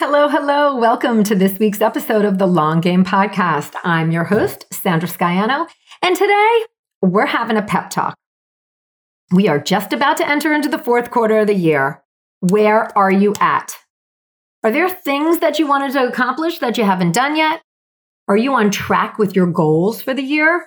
[0.00, 0.76] Hello, hello.
[0.76, 3.74] Welcome to this week's episode of the Long Game Podcast.
[3.84, 5.68] I'm your host, Sandra Scaiano,
[6.00, 6.64] and today
[7.02, 8.16] we're having a pep talk.
[9.30, 12.02] We are just about to enter into the fourth quarter of the year.
[12.40, 13.76] Where are you at?
[14.64, 17.60] Are there things that you wanted to accomplish that you haven't done yet?
[18.26, 20.64] Are you on track with your goals for the year?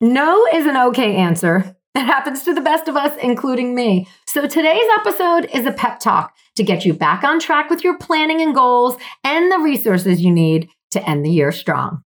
[0.00, 1.76] No is an okay answer.
[1.96, 4.06] It happens to the best of us, including me.
[4.28, 7.98] So today's episode is a pep talk to get you back on track with your
[7.98, 12.02] planning and goals and the resources you need to end the year strong.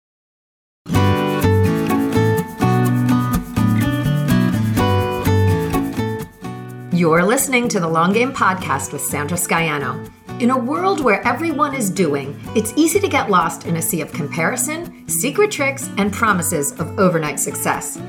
[6.92, 10.10] You're listening to the Long Game Podcast with Sandra Scaiano.
[10.40, 14.00] In a world where everyone is doing, it's easy to get lost in a sea
[14.00, 18.00] of comparison, secret tricks, and promises of overnight success.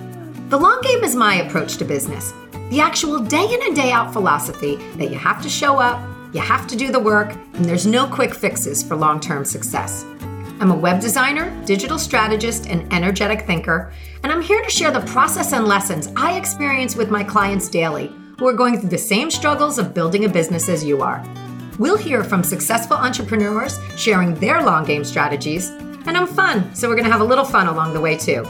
[0.50, 2.34] The long game is my approach to business.
[2.70, 6.02] The actual day in and day out philosophy that you have to show up,
[6.34, 10.04] you have to do the work, and there's no quick fixes for long term success.
[10.60, 13.94] I'm a web designer, digital strategist, and energetic thinker,
[14.24, 18.12] and I'm here to share the process and lessons I experience with my clients daily
[18.40, 21.24] who are going through the same struggles of building a business as you are.
[21.80, 26.96] We'll hear from successful entrepreneurs sharing their long game strategies, and I'm fun, so we're
[27.06, 28.44] to have a little fun along the way too.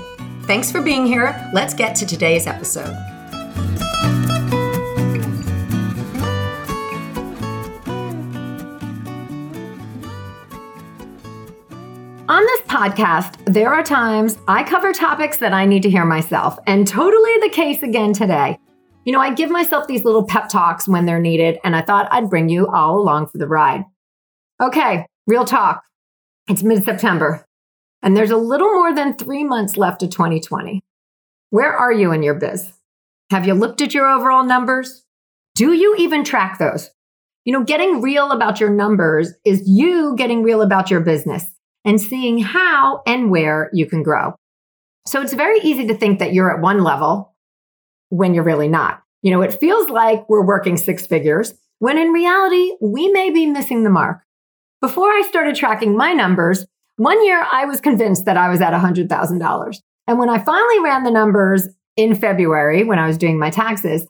[0.43, 1.49] Thanks for being here.
[1.53, 3.16] Let's get to today's episode.
[12.77, 17.39] Podcast, there are times I cover topics that I need to hear myself, and totally
[17.41, 18.59] the case again today.
[19.03, 22.07] You know, I give myself these little pep talks when they're needed, and I thought
[22.11, 23.83] I'd bring you all along for the ride.
[24.61, 25.81] Okay, real talk.
[26.47, 27.47] It's mid September
[28.03, 30.81] and there's a little more than three months left of 2020.
[31.49, 32.71] Where are you in your biz?
[33.31, 35.03] Have you looked at your overall numbers?
[35.55, 36.89] Do you even track those?
[37.43, 41.43] You know, getting real about your numbers is you getting real about your business
[41.87, 44.35] and seeing how and where you can grow.
[45.07, 47.33] So it's very easy to think that you're at one level
[48.09, 49.01] when you're really not.
[49.21, 53.45] You know, it feels like we're working six figures when in reality, we may be
[53.45, 54.19] missing the mark.
[54.81, 56.65] Before I started tracking my numbers,
[56.97, 59.75] one year I was convinced that I was at $100,000.
[60.07, 64.07] And when I finally ran the numbers in February, when I was doing my taxes,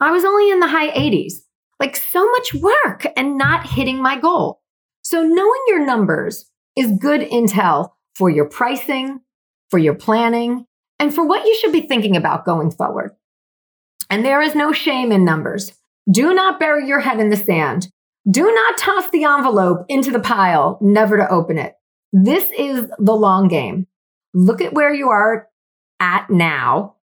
[0.00, 1.34] I was only in the high 80s.
[1.78, 4.60] Like so much work and not hitting my goal.
[5.02, 9.20] So knowing your numbers is good intel for your pricing,
[9.70, 10.66] for your planning,
[10.98, 13.12] and for what you should be thinking about going forward.
[14.10, 15.72] And there is no shame in numbers.
[16.10, 17.88] Do not bury your head in the sand.
[18.30, 21.74] Do not toss the envelope into the pile, never to open it.
[22.12, 23.86] This is the long game.
[24.34, 25.48] Look at where you are
[26.00, 26.96] at now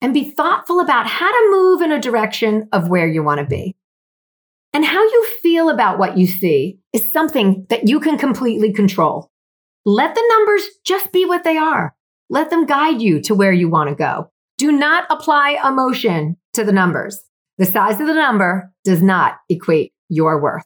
[0.00, 3.46] and be thoughtful about how to move in a direction of where you want to
[3.46, 3.76] be.
[4.74, 9.30] And how you feel about what you see is something that you can completely control.
[9.86, 11.94] Let the numbers just be what they are.
[12.28, 14.32] Let them guide you to where you want to go.
[14.58, 17.22] Do not apply emotion to the numbers.
[17.58, 20.64] The size of the number does not equate your worth.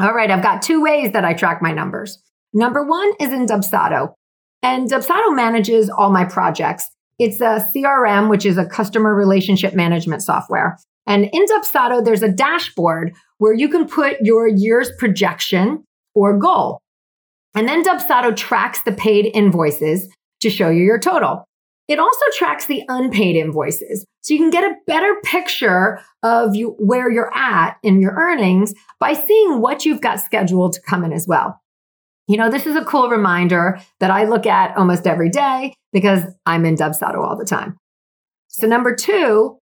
[0.00, 2.18] All right, I've got two ways that I track my numbers.
[2.54, 4.14] Number one is in Dubsado.
[4.62, 6.88] And Dubsado manages all my projects.
[7.18, 10.78] It's a CRM, which is a customer relationship management software.
[11.08, 15.82] And in Dubsado, there's a dashboard where you can put your year's projection
[16.14, 16.80] or goal.
[17.54, 20.08] And then Dubsado tracks the paid invoices
[20.40, 21.44] to show you your total.
[21.88, 24.04] It also tracks the unpaid invoices.
[24.20, 28.74] So you can get a better picture of you, where you're at in your earnings
[29.00, 31.58] by seeing what you've got scheduled to come in as well.
[32.26, 36.24] You know, this is a cool reminder that I look at almost every day because
[36.44, 37.78] I'm in Dubsado all the time.
[38.48, 39.56] So number two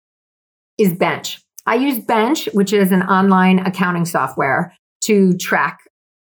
[0.78, 1.42] is Bench.
[1.66, 5.80] I use Bench, which is an online accounting software to track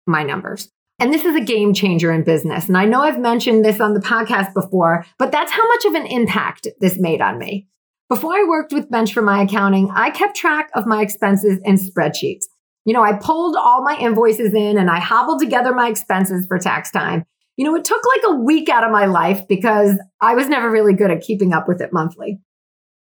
[0.06, 0.70] my numbers.
[0.98, 2.68] And this is a game changer in business.
[2.68, 5.94] And I know I've mentioned this on the podcast before, but that's how much of
[5.94, 7.66] an impact this made on me.
[8.08, 11.76] Before I worked with Bench for my accounting, I kept track of my expenses in
[11.76, 12.44] spreadsheets.
[12.84, 16.58] You know, I pulled all my invoices in and I hobbled together my expenses for
[16.58, 17.24] tax time.
[17.56, 20.70] You know, it took like a week out of my life because I was never
[20.70, 22.38] really good at keeping up with it monthly.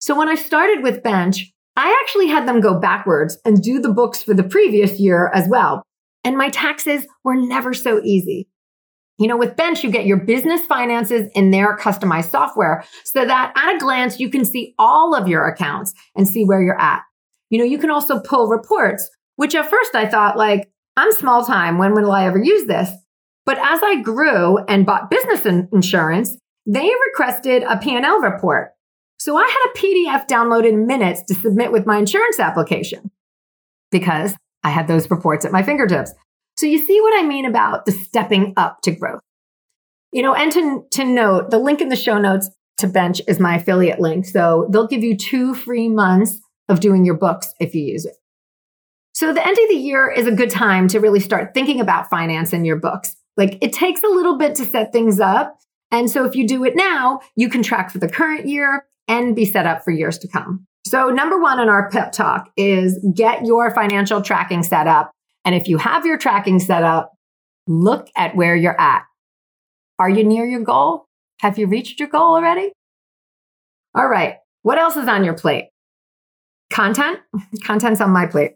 [0.02, 3.94] So when I started with Bench, I actually had them go backwards and do the
[3.94, 5.84] books for the previous year as well.
[6.26, 8.50] And my taxes were never so easy.
[9.18, 13.54] You know, with Bench, you get your business finances in their customized software so that
[13.56, 17.04] at a glance, you can see all of your accounts and see where you're at.
[17.50, 19.10] You know, you can also pull reports
[19.42, 21.80] which at first I thought like, I'm small time.
[21.80, 22.92] When will I ever use this?
[23.44, 26.38] But as I grew and bought business insurance,
[26.68, 28.74] they requested a P&L report.
[29.22, 33.12] So I had a PDF downloaded in minutes to submit with my insurance application
[33.92, 34.34] because
[34.64, 36.12] I had those reports at my fingertips.
[36.58, 39.22] So you see what I mean about the stepping up to growth.
[40.12, 43.40] You know, and to, to note, the link in the show notes to Bench is
[43.40, 44.26] my affiliate link.
[44.26, 48.16] So they'll give you two free months of doing your books if you use it.
[49.14, 52.10] So the end of the year is a good time to really start thinking about
[52.10, 53.16] finance in your books.
[53.38, 55.60] Like it takes a little bit to set things up.
[55.92, 59.36] And so if you do it now, you can track for the current year and
[59.36, 60.66] be set up for years to come.
[60.88, 65.12] So number one in our pep talk is get your financial tracking set up.
[65.44, 67.12] And if you have your tracking set up,
[67.68, 69.04] look at where you're at.
[70.00, 71.06] Are you near your goal?
[71.42, 72.72] Have you reached your goal already?
[73.94, 74.36] All right.
[74.62, 75.66] What else is on your plate?
[76.72, 77.20] Content.
[77.64, 78.54] Content's on my plate.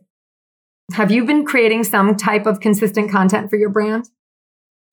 [0.94, 4.08] Have you been creating some type of consistent content for your brand?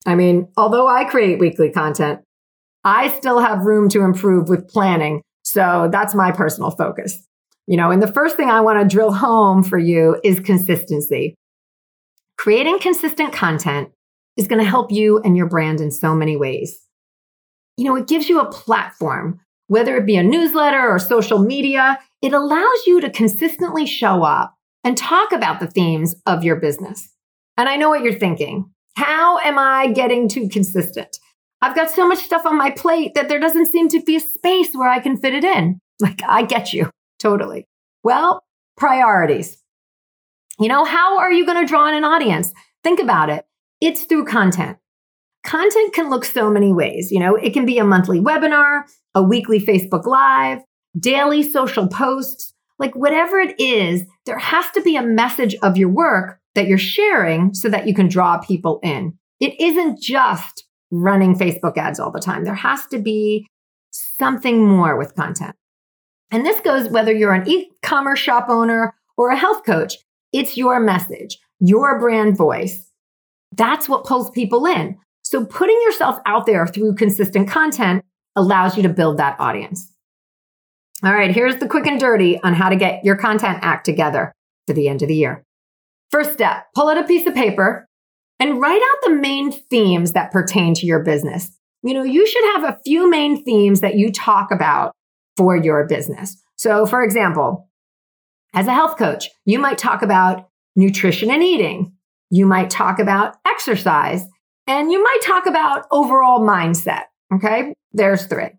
[0.05, 2.19] I mean, although I create weekly content,
[2.83, 5.21] I still have room to improve with planning.
[5.53, 7.21] So that's my personal focus.
[7.67, 11.35] You know, and the first thing I want to drill home for you is consistency.
[12.39, 13.91] Creating consistent content
[14.35, 16.81] is going to help you and your brand in so many ways.
[17.77, 21.99] You know, it gives you a platform, whether it be a newsletter or social media,
[22.23, 27.09] it allows you to consistently show up and talk about the themes of your business.
[27.57, 28.71] And I know what you're thinking.
[28.95, 31.15] How am I getting too consistent?
[31.63, 34.19] I've got so much stuff on my plate that there doesn't seem to be a
[34.19, 35.79] space where I can fit it in.
[35.99, 36.89] Like, I get you
[37.19, 37.65] totally.
[38.03, 38.43] Well,
[38.75, 39.63] priorities.
[40.59, 42.51] You know, how are you going to draw in an audience?
[42.83, 43.45] Think about it.
[43.79, 44.79] It's through content.
[45.45, 47.09] Content can look so many ways.
[47.09, 48.81] You know, it can be a monthly webinar,
[49.15, 50.59] a weekly Facebook Live,
[50.99, 55.89] daily social posts, like whatever it is, there has to be a message of your
[55.89, 59.17] work that you're sharing so that you can draw people in.
[59.39, 62.43] It isn't just running Facebook ads all the time.
[62.43, 63.47] There has to be
[63.91, 65.55] something more with content.
[66.31, 69.97] And this goes whether you're an e commerce shop owner or a health coach,
[70.31, 72.91] it's your message, your brand voice.
[73.51, 74.97] That's what pulls people in.
[75.23, 78.05] So putting yourself out there through consistent content
[78.35, 79.91] allows you to build that audience.
[81.03, 84.31] All right, here's the quick and dirty on how to get your content act together
[84.67, 85.43] for the end of the year.
[86.11, 87.87] First step, pull out a piece of paper
[88.43, 91.49] and write out the main themes that pertain to your business.
[91.81, 94.91] You know, you should have a few main themes that you talk about
[95.37, 96.43] for your business.
[96.57, 97.69] So, for example,
[98.53, 101.93] as a health coach, you might talk about nutrition and eating.
[102.31, 104.25] You might talk about exercise
[104.67, 107.03] and you might talk about overall mindset.
[107.33, 107.73] Okay.
[107.93, 108.49] There's three.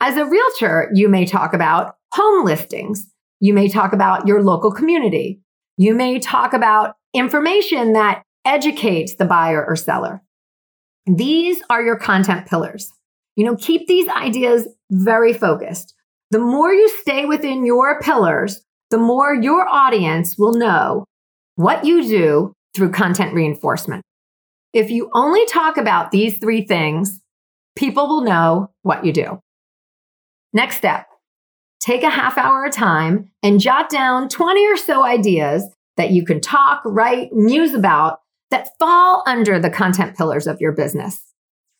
[0.00, 3.08] As a realtor, you may talk about home listings.
[3.40, 5.40] You may talk about your local community.
[5.76, 10.22] You may talk about information that educates the buyer or seller.
[11.06, 12.90] These are your content pillars.
[13.36, 15.94] You know, keep these ideas very focused.
[16.30, 21.04] The more you stay within your pillars, the more your audience will know
[21.56, 24.02] what you do through content reinforcement.
[24.72, 27.20] If you only talk about these three things,
[27.76, 29.40] people will know what you do.
[30.52, 31.06] Next step
[31.78, 35.64] take a half hour of time and jot down 20 or so ideas
[35.96, 38.18] that you can talk, write, muse about
[38.56, 41.22] that fall under the content pillars of your business.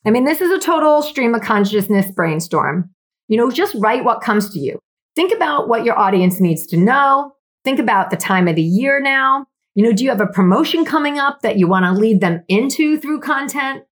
[0.05, 2.91] I mean, this is a total stream of consciousness brainstorm.
[3.29, 4.79] You know, just write what comes to you.
[5.15, 7.33] Think about what your audience needs to know.
[7.65, 9.47] Think about the time of the year now.
[9.75, 12.45] You know, do you have a promotion coming up that you want to lead them
[12.47, 13.85] into through content?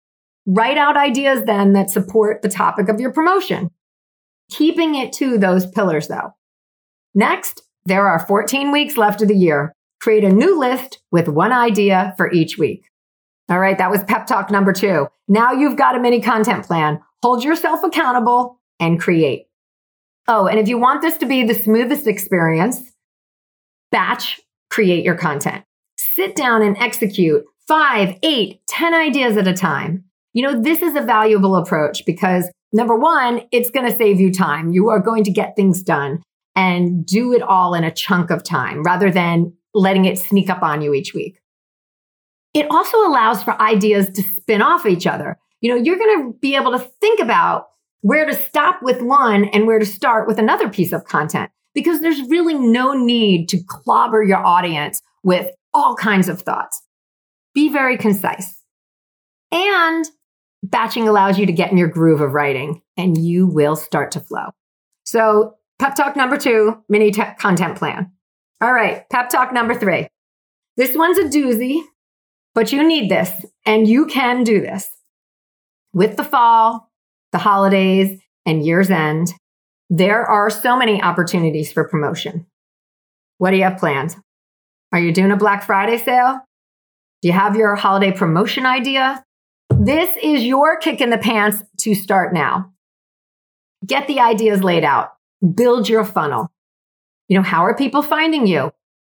[0.46, 3.72] Write out ideas then that support the topic of your promotion.
[4.52, 6.34] Keeping it to those pillars though.
[7.16, 9.74] Next, there are 14 weeks left of the year.
[10.04, 12.90] Create a new list with one idea for each week.
[13.50, 15.08] All right, that was pep talk number two.
[15.28, 17.00] Now you've got a mini content plan.
[17.24, 19.48] Hold yourself accountable and create.
[20.28, 22.80] Oh, and if you want this to be the smoothest experience,
[23.92, 25.64] batch create your content
[26.16, 30.04] sit down and execute five, eight, ten ideas at a time.
[30.34, 34.32] You know, this is a valuable approach because number one, it's going to save you
[34.32, 34.72] time.
[34.72, 36.22] You are going to get things done
[36.56, 40.62] and do it all in a chunk of time rather than letting it sneak up
[40.62, 41.40] on you each week.
[42.54, 45.38] It also allows for ideas to spin off each other.
[45.62, 47.68] You know, you're going to be able to think about
[48.02, 52.02] where to stop with one and where to start with another piece of content because
[52.02, 56.82] there's really no need to clobber your audience with all kinds of thoughts.
[57.56, 58.62] Be very concise.
[59.52, 60.06] And
[60.64, 64.20] batching allows you to get in your groove of writing and you will start to
[64.20, 64.48] flow.
[65.06, 68.12] So, pep talk number two, mini te- content plan.
[68.64, 70.08] All right, pep talk number three.
[70.78, 71.82] This one's a doozy,
[72.56, 73.30] but you need this
[73.66, 74.90] and you can do this.
[75.92, 76.90] With the fall,
[77.34, 79.34] the holidays, and year's end,
[79.90, 82.46] there are so many opportunities for promotion.
[83.38, 84.16] What do you have planned?
[84.94, 86.40] Are you doing a Black Friday sale?
[87.22, 89.26] Do you have your holiday promotion idea?
[89.72, 92.72] This is your kick in the pants to start now.
[93.86, 95.10] Get the ideas laid out.
[95.54, 96.53] Build your funnel.
[97.28, 98.72] You know, how are people finding you?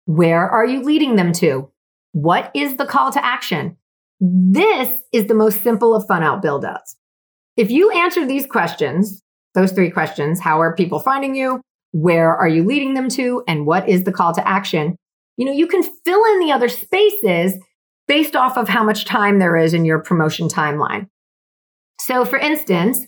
[0.06, 1.70] Where are you leading them to?
[2.14, 3.78] What is the call to action?
[4.20, 6.96] This is the most simple of funnel buildouts.
[7.58, 9.22] If you answer these questions,
[9.54, 11.62] those three questions, how are people finding you?
[11.92, 13.44] Where are you leading them to?
[13.48, 14.96] And what is the call to action?
[15.36, 17.54] You know, you can fill in the other spaces
[18.08, 21.08] based off of how much time there is in your promotion timeline.
[22.00, 23.06] So, for instance,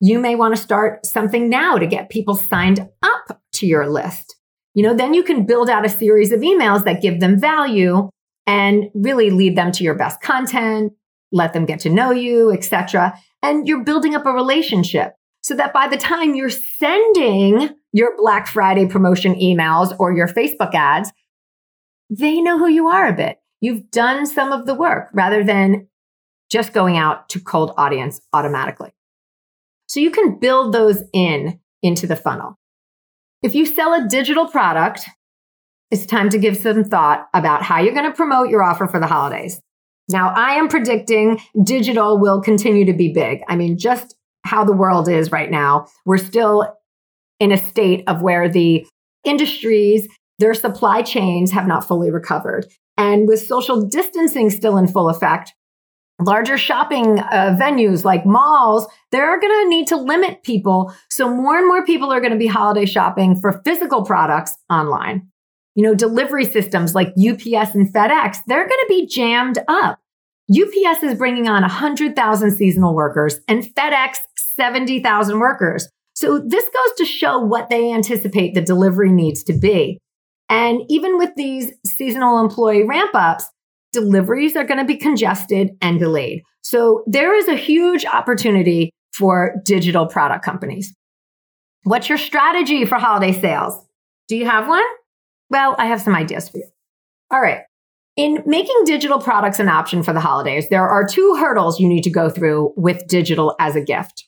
[0.00, 4.36] you may want to start something now to get people signed up to your list.
[4.74, 8.10] You know, then you can build out a series of emails that give them value
[8.46, 10.92] and really lead them to your best content,
[11.32, 13.18] let them get to know you, etc.
[13.42, 18.46] And you're building up a relationship so that by the time you're sending your Black
[18.48, 21.12] Friday promotion emails or your Facebook ads,
[22.10, 23.38] they know who you are a bit.
[23.60, 25.88] You've done some of the work rather than
[26.50, 28.92] just going out to cold audience automatically.
[29.88, 32.58] So you can build those in into the funnel.
[33.46, 35.02] If you sell a digital product,
[35.92, 38.98] it's time to give some thought about how you're going to promote your offer for
[38.98, 39.60] the holidays.
[40.08, 43.42] Now, I am predicting digital will continue to be big.
[43.48, 46.74] I mean, just how the world is right now, we're still
[47.38, 48.84] in a state of where the
[49.22, 50.08] industries,
[50.40, 52.66] their supply chains have not fully recovered.
[52.96, 55.54] And with social distancing still in full effect,
[56.20, 60.92] larger shopping uh, venues like malls, they're going to need to limit people.
[61.10, 65.28] So more and more people are going to be holiday shopping for physical products online.
[65.74, 70.00] You know, delivery systems like UPS and FedEx, they're going to be jammed up.
[70.50, 74.16] UPS is bringing on 100,000 seasonal workers and FedEx
[74.54, 75.88] 70,000 workers.
[76.14, 79.98] So this goes to show what they anticipate the delivery needs to be.
[80.48, 83.46] And even with these seasonal employee ramp ups,
[83.96, 86.42] deliveries are going to be congested and delayed.
[86.62, 90.94] So there is a huge opportunity for digital product companies.
[91.84, 93.74] What's your strategy for holiday sales?
[94.28, 94.84] Do you have one?
[95.48, 96.68] Well, I have some ideas for you.
[97.30, 97.60] All right.
[98.16, 102.04] In making digital products an option for the holidays, there are two hurdles you need
[102.04, 104.26] to go through with digital as a gift.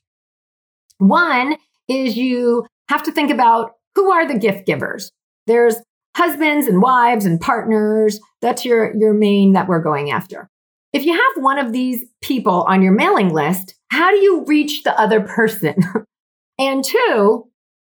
[0.98, 1.56] One
[1.88, 5.10] is you have to think about who are the gift givers.
[5.46, 5.76] There's
[6.18, 8.18] husbands and wives and partners.
[8.42, 10.50] That's your, your main that we're going after.
[10.92, 14.82] If you have one of these people on your mailing list, how do you reach
[14.82, 15.76] the other person?
[16.58, 17.44] and two,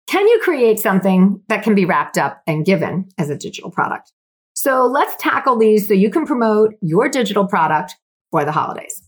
[0.07, 4.13] can you create something that can be wrapped up and given as a digital product?
[4.53, 7.95] So let's tackle these so you can promote your digital product
[8.31, 9.01] for the holidays.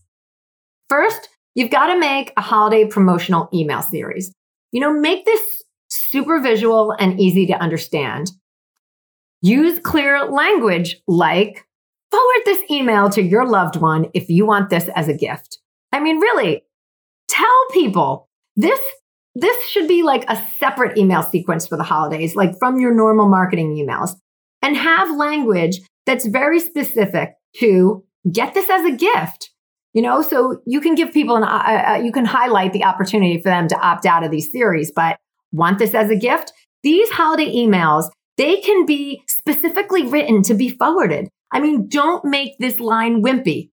[0.90, 4.34] First, you've got to make a holiday promotional email series.
[4.72, 5.40] You know, make this
[5.88, 8.30] super visual and easy to understand.
[9.44, 11.66] Use clear language like
[12.10, 15.58] forward this email to your loved one if you want this as a gift.
[15.92, 16.62] I mean, really,
[17.28, 18.80] tell people this
[19.34, 23.28] this should be like a separate email sequence for the holidays, like from your normal
[23.28, 24.12] marketing emails,
[24.62, 29.50] and have language that's very specific to get this as a gift.
[29.92, 32.84] You know, so you can give people an, uh, uh, uh you can highlight the
[32.84, 35.18] opportunity for them to opt out of these series, but
[35.52, 36.54] want this as a gift?
[36.82, 41.28] These holiday emails they can be specifically written to be forwarded.
[41.52, 43.70] I mean, don't make this line wimpy.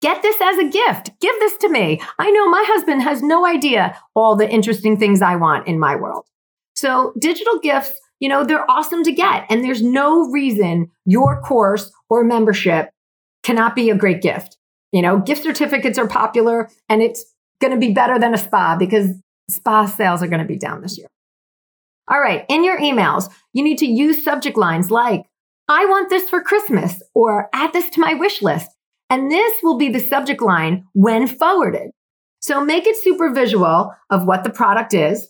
[0.00, 1.10] Get this as a gift.
[1.20, 2.00] Give this to me.
[2.18, 5.94] I know my husband has no idea all the interesting things I want in my
[5.94, 6.26] world.
[6.74, 9.46] So digital gifts, you know, they're awesome to get.
[9.48, 12.90] And there's no reason your course or membership
[13.42, 14.56] cannot be a great gift.
[14.90, 17.24] You know, gift certificates are popular and it's
[17.60, 19.10] going to be better than a spa because
[19.48, 21.08] spa sales are going to be down this year.
[22.10, 25.24] All right, in your emails, you need to use subject lines like,
[25.68, 28.68] I want this for Christmas, or add this to my wish list.
[29.08, 31.90] And this will be the subject line when forwarded.
[32.40, 35.28] So make it super visual of what the product is.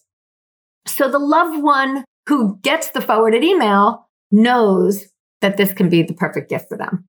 [0.87, 5.05] So the loved one who gets the forwarded email knows
[5.43, 7.07] that this can be the perfect gift for them.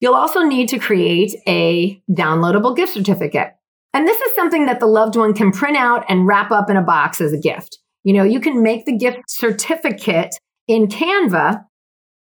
[0.00, 3.54] You'll also need to create a downloadable gift certificate.
[3.92, 6.76] And this is something that the loved one can print out and wrap up in
[6.76, 7.78] a box as a gift.
[8.06, 10.32] You know, you can make the gift certificate
[10.68, 11.64] in Canva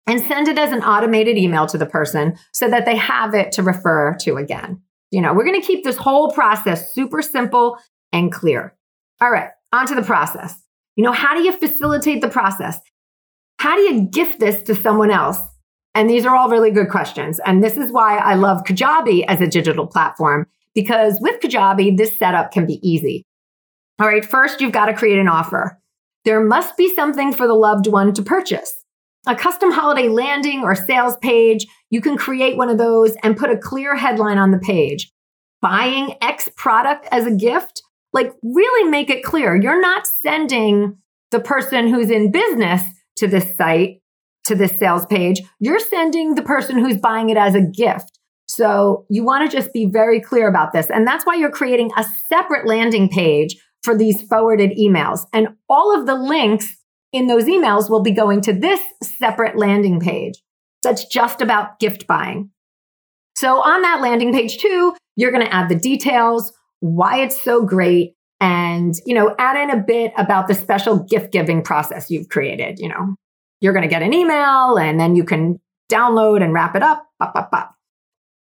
[0.08, 3.52] and send it as an automated email to the person so that they have it
[3.52, 4.82] to refer to again.
[5.12, 7.78] You know, we're going to keep this whole process super simple
[8.12, 8.74] and clear.
[9.22, 10.60] All right, on to the process.
[10.96, 12.80] You know, how do you facilitate the process?
[13.60, 15.38] How do you gift this to someone else?
[15.94, 17.40] And these are all really good questions.
[17.46, 22.18] And this is why I love Kajabi as a digital platform, because with Kajabi, this
[22.18, 23.28] setup can be easy.
[24.00, 25.78] All right, first, you've got to create an offer.
[26.24, 28.74] There must be something for the loved one to purchase.
[29.28, 33.52] a custom holiday landing or sales page, you can create one of those and put
[33.52, 35.12] a clear headline on the page.
[35.62, 39.56] Buying X product as a gift, like really make it clear.
[39.56, 40.98] You're not sending
[41.32, 42.82] the person who's in business
[43.18, 44.02] to this site,
[44.46, 45.42] to this sales page.
[45.60, 48.18] You're sending the person who's buying it as a gift.
[48.48, 50.90] So you want to just be very clear about this.
[50.90, 55.26] And that's why you're creating a separate landing page for these forwarded emails.
[55.34, 56.76] And all of the links
[57.12, 60.42] in those emails will be going to this separate landing page
[60.84, 62.52] that's just about gift buying.
[63.36, 67.66] So on that landing page too, you're going to add the details, why it's so
[67.66, 72.30] great, and, you know, add in a bit about the special gift giving process you've
[72.30, 72.80] created.
[72.80, 73.16] You know,
[73.60, 75.60] you're going to get an email and then you can
[75.92, 77.06] download and wrap it up.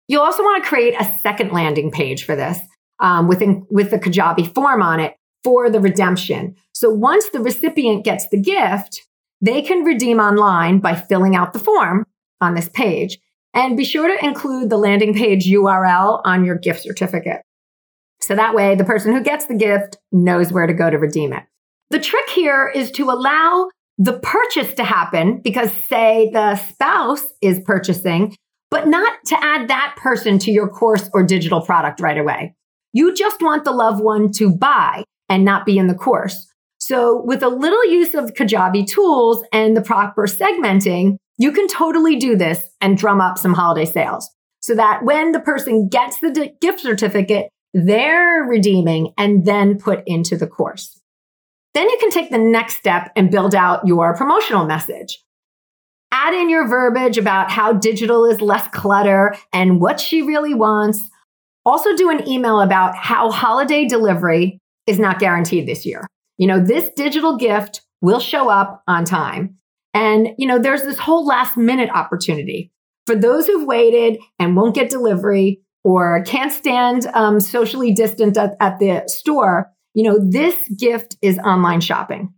[0.07, 2.59] You'll also want to create a second landing page for this
[2.99, 6.55] um, within, with the Kajabi form on it for the redemption.
[6.73, 9.07] So once the recipient gets the gift,
[9.41, 12.05] they can redeem online by filling out the form
[12.41, 13.17] on this page.
[13.53, 17.41] And be sure to include the landing page URL on your gift certificate.
[18.21, 21.33] So that way the person who gets the gift knows where to go to redeem
[21.33, 21.43] it.
[21.89, 27.59] The trick here is to allow the purchase to happen because say the spouse is
[27.65, 28.35] purchasing,
[28.69, 32.55] but not to add that person to your course or digital product right away.
[32.93, 36.47] You just want the loved one to buy and not be in the course.
[36.79, 42.15] So with a little use of Kajabi tools and the proper segmenting, you can totally
[42.15, 44.29] do this and drum up some holiday sales
[44.61, 50.35] so that when the person gets the gift certificate, they're redeeming and then put into
[50.35, 50.99] the course.
[51.73, 55.23] Then you can take the next step and build out your promotional message.
[56.11, 61.01] Add in your verbiage about how digital is less clutter and what she really wants.
[61.65, 64.58] Also do an email about how holiday delivery
[64.89, 66.07] is not guaranteed this year.
[66.37, 69.57] You know, this digital gift will show up on time.
[69.93, 72.71] And, you know, there's this whole last minute opportunity
[73.05, 78.55] for those who've waited and won't get delivery or can't stand um, socially distant at,
[78.59, 79.71] at the store.
[79.93, 82.33] You know, this gift is online shopping.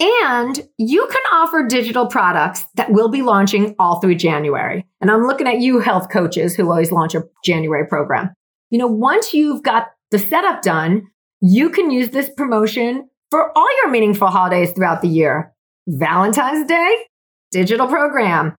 [0.00, 4.86] And you can offer digital products that will be launching all through January.
[5.00, 8.32] And I'm looking at you, health coaches who always launch a January program.
[8.70, 11.08] You know, once you've got the setup done,
[11.40, 15.52] you can use this promotion for all your meaningful holidays throughout the year.
[15.86, 17.06] Valentine's Day,
[17.50, 18.54] digital program.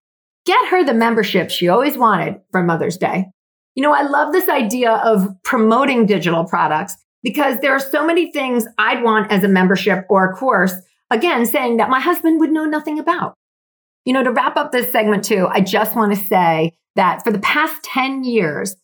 [0.45, 3.25] Get her the membership she always wanted for Mother's Day.
[3.75, 8.31] You know, I love this idea of promoting digital products because there are so many
[8.31, 10.73] things I'd want as a membership or a course,
[11.11, 13.35] again, saying that my husband would know nothing about.
[14.05, 17.31] You know, to wrap up this segment too, I just want to say that for
[17.31, 18.75] the past 10 years,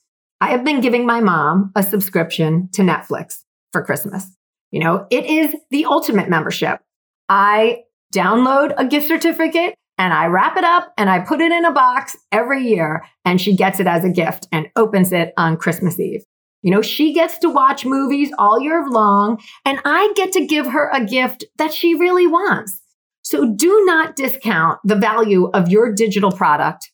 [0.42, 3.45] I have been giving my mom a subscription to Netflix
[3.76, 4.34] for Christmas.
[4.72, 6.80] You know, it is the ultimate membership.
[7.28, 7.80] I
[8.14, 11.74] download a gift certificate and I wrap it up and I put it in a
[11.74, 16.00] box every year and she gets it as a gift and opens it on Christmas
[16.00, 16.24] Eve.
[16.62, 20.68] You know, she gets to watch movies all year long and I get to give
[20.68, 22.82] her a gift that she really wants.
[23.24, 26.92] So do not discount the value of your digital product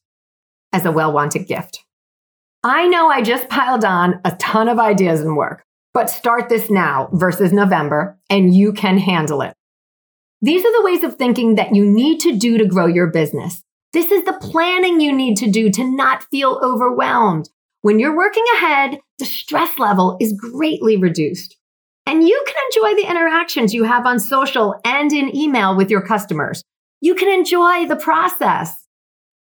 [0.74, 1.86] as a well wanted gift.
[2.64, 6.70] I know I just piled on a ton of ideas and work, but start this
[6.70, 9.54] now versus November, and you can handle it.
[10.42, 13.64] These are the ways of thinking that you need to do to grow your business.
[13.94, 17.50] This is the planning you need to do to not feel overwhelmed.
[17.82, 21.58] When you're working ahead, the stress level is greatly reduced.
[22.06, 26.02] And you can enjoy the interactions you have on social and in email with your
[26.02, 26.64] customers.
[27.02, 28.88] You can enjoy the process.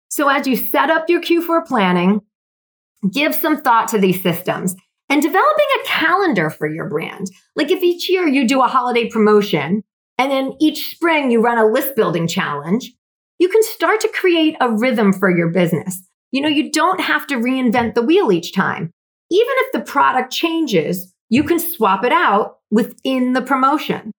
[0.10, 2.21] So as you set up your Q4 planning,
[3.12, 4.75] give some thought to these systems
[5.09, 7.27] and developing a calendar for your brand.
[7.55, 9.83] Like if each year you do a holiday promotion
[10.17, 12.93] and then each spring you run a list building challenge,
[13.39, 16.01] you can start to create a rhythm for your business.
[16.31, 18.91] You know, you don't have to reinvent the wheel each time.
[19.29, 24.11] Even if the product changes, you can swap it out within the promotion.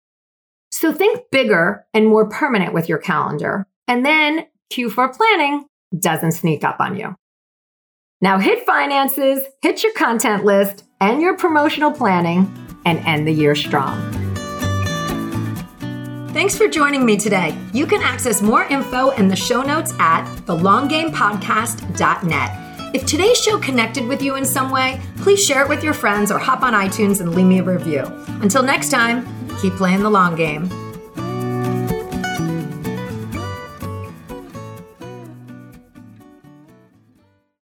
[0.71, 3.65] So think bigger and more permanent with your calendar.
[3.88, 5.65] And then Q4 planning
[5.97, 7.15] doesn't sneak up on you.
[8.20, 12.52] Now hit finances, hit your content list and your promotional planning,
[12.84, 14.02] and end the year strong.
[16.34, 17.56] Thanks for joining me today.
[17.74, 22.96] You can access more info in the show notes at thelonggamepodcast.net.
[22.96, 26.32] If today's show connected with you in some way, please share it with your friends
[26.32, 28.02] or hop on iTunes and leave me a review.
[28.42, 29.28] Until next time,
[29.62, 30.87] keep playing the long game.